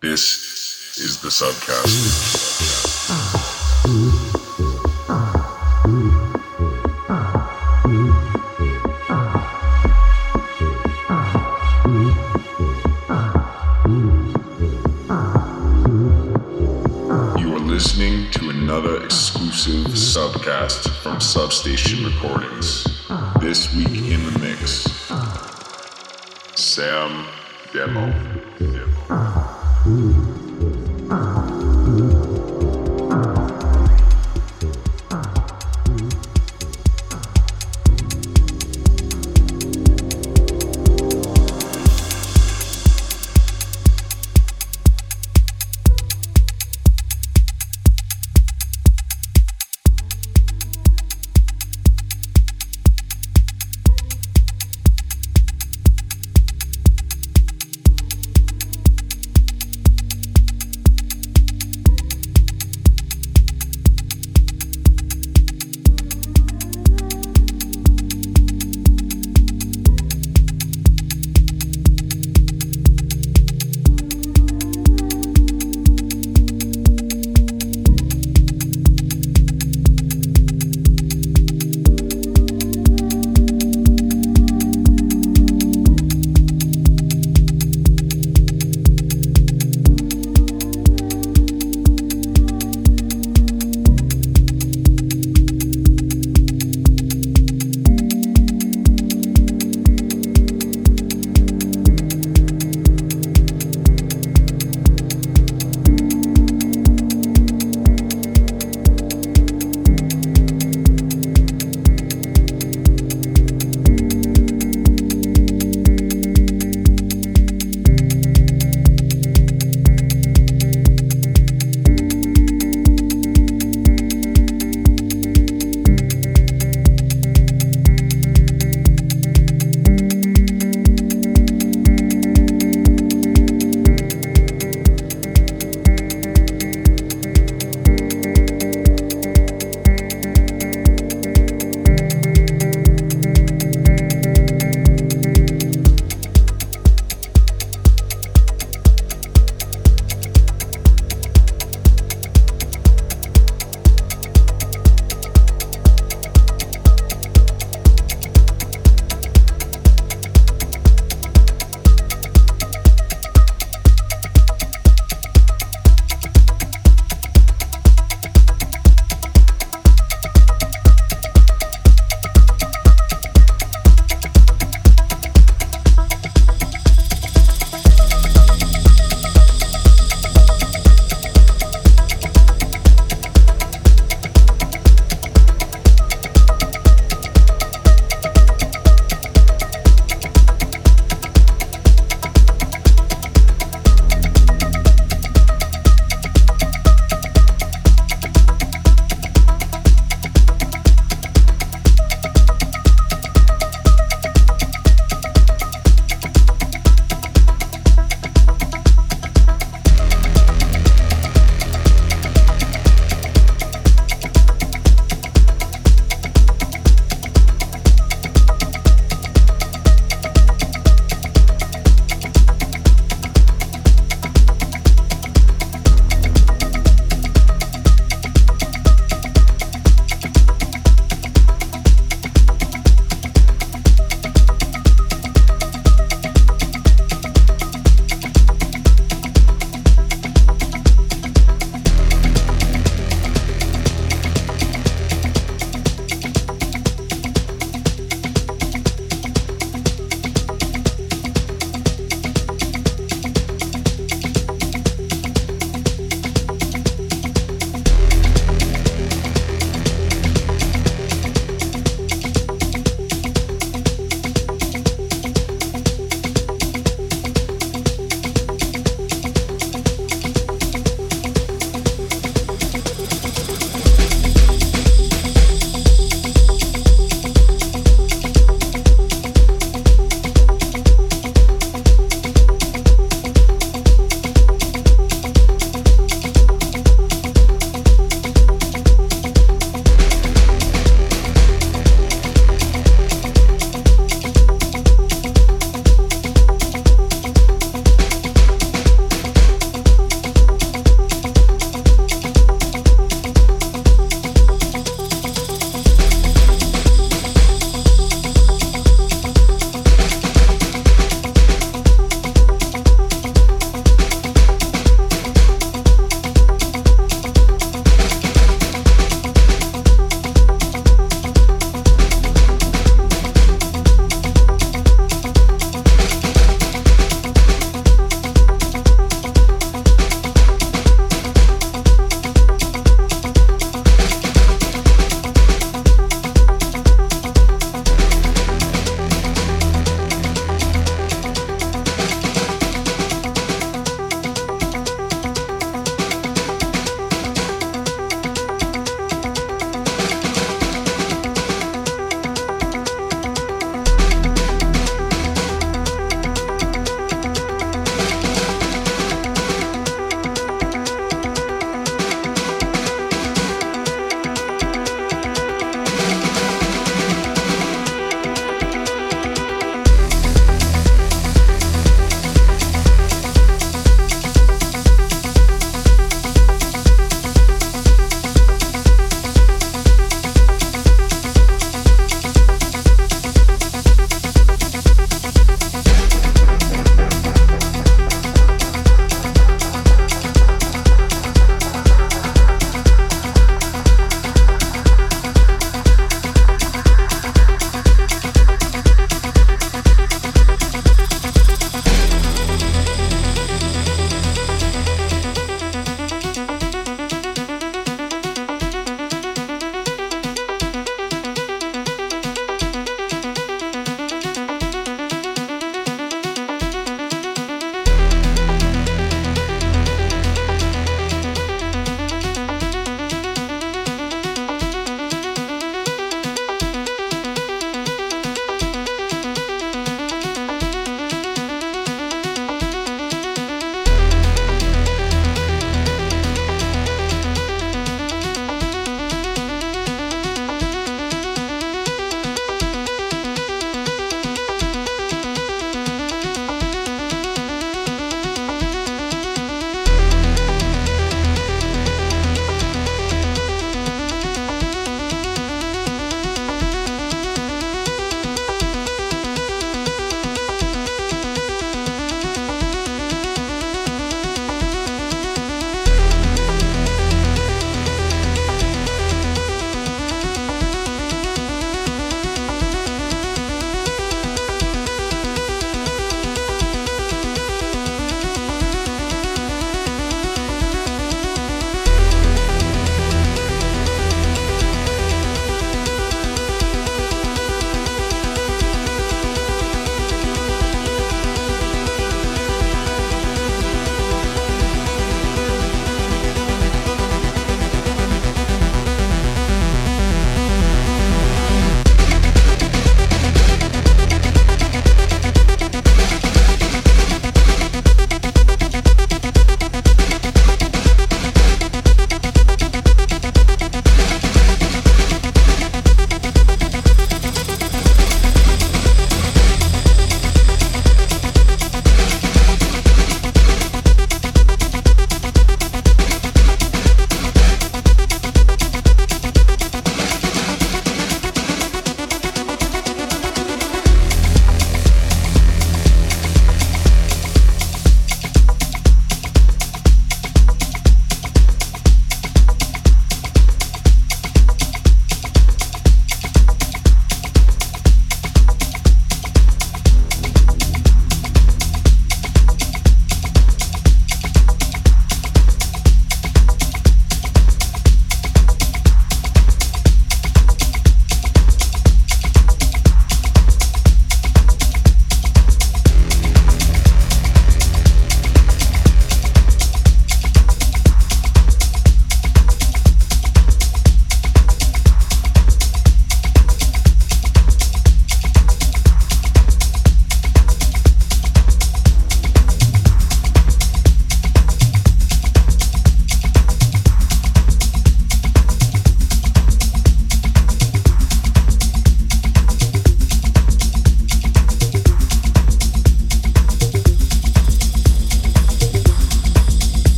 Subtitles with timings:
[0.00, 1.92] This is the subcast.
[17.38, 22.84] You are listening to another exclusive subcast from Substation Recordings.
[23.38, 24.86] This week in the mix,
[26.58, 27.26] Sam
[27.74, 28.14] Demo.
[28.58, 29.39] Demo.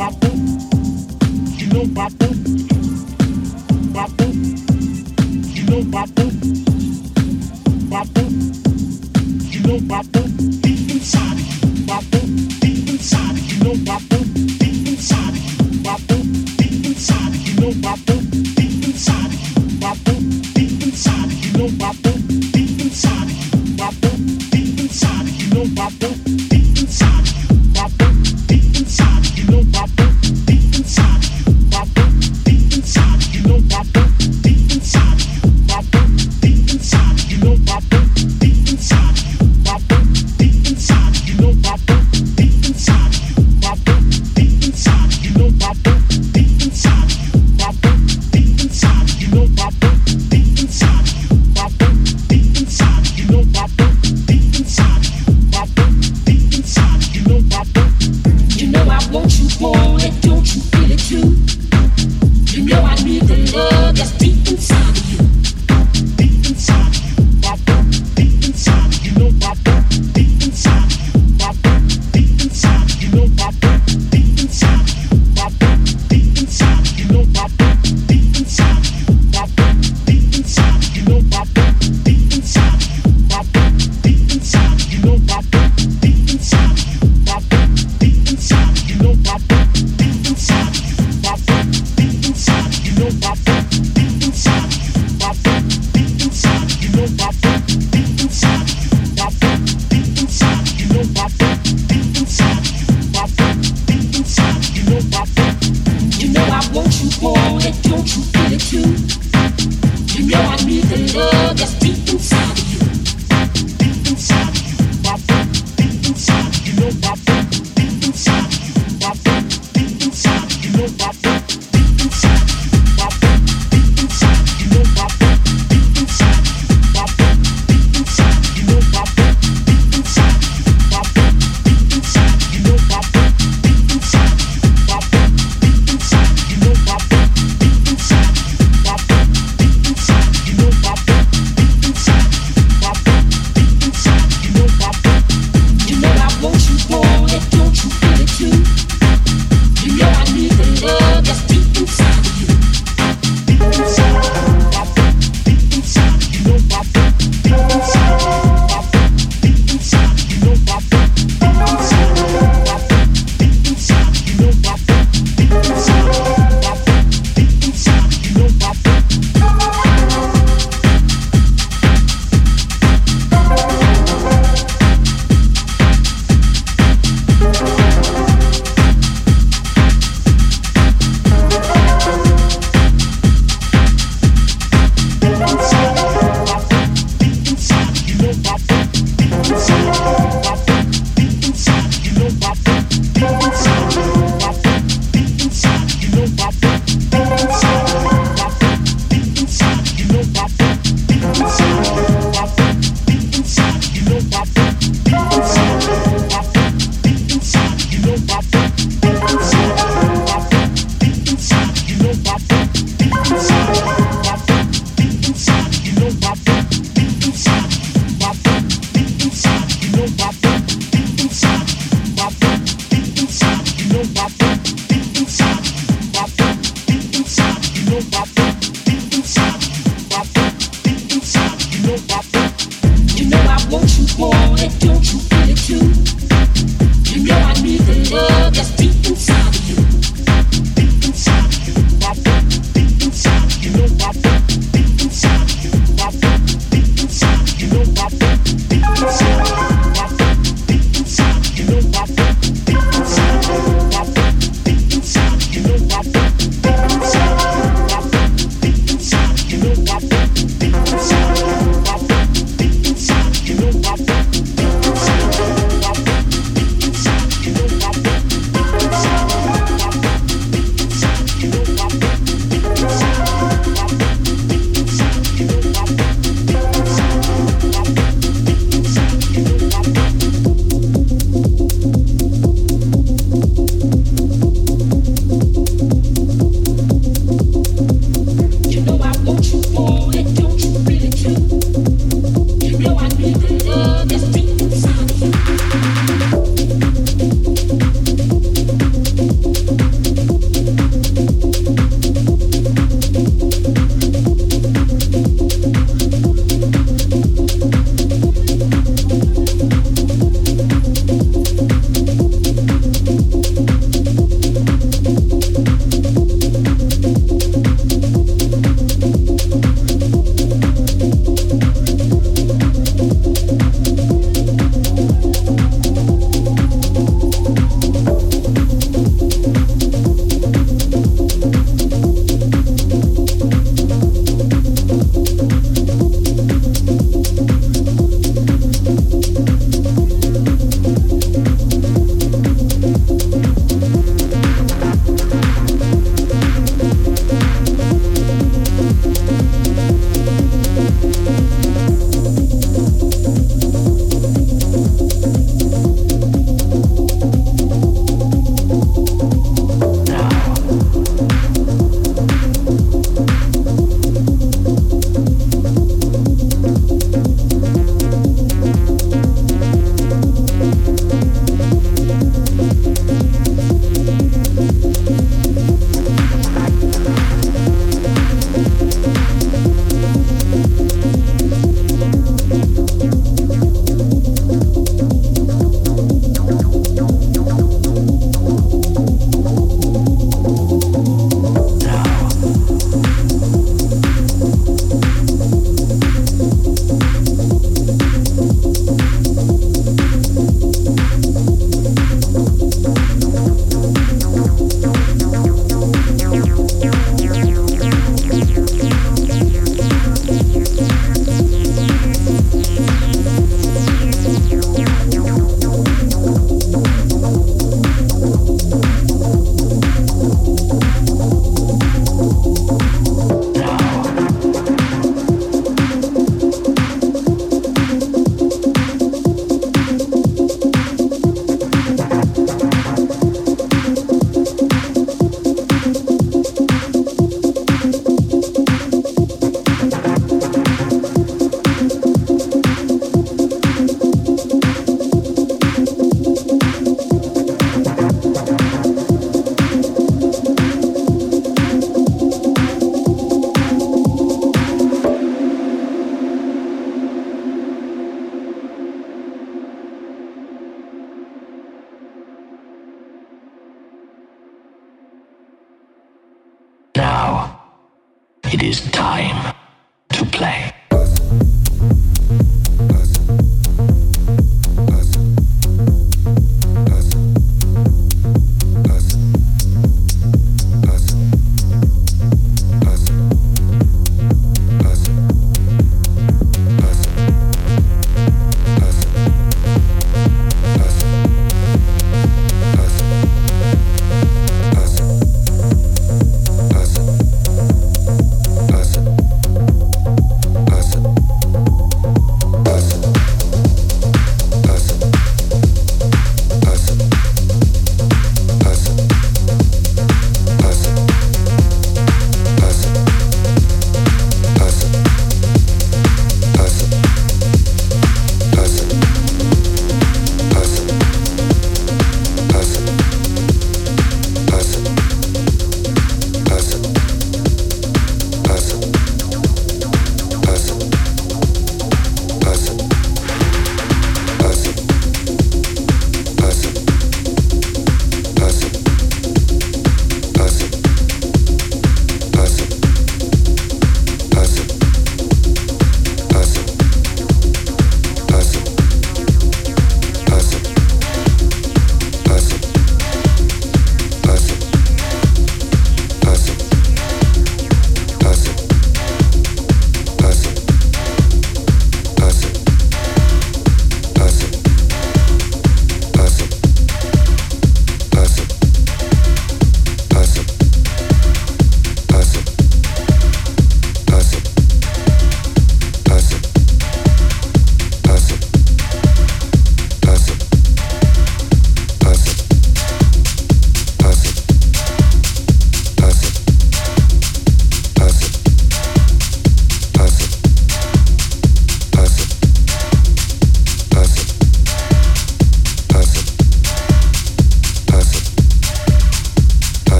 [0.00, 0.14] bop,
[1.58, 1.84] you know
[5.92, 6.19] bop,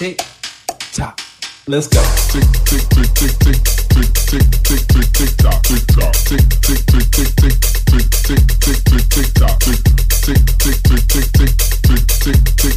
[0.00, 0.16] tick
[0.94, 1.20] tock.
[1.68, 2.00] Let's go.
[2.32, 3.60] Tick tick tick tick tick
[3.92, 8.40] tick tick tick tick tick tock tick tock tick tick tick tick tick tick tick
[8.64, 9.76] tick tick tick tock tick
[10.24, 11.52] tick tick tick tick tick
[11.84, 12.69] tick tick tick